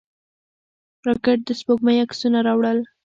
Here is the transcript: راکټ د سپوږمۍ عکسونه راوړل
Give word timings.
راکټ 1.07 1.39
د 1.45 1.49
سپوږمۍ 1.59 1.97
عکسونه 2.05 2.39
راوړل 2.47 2.79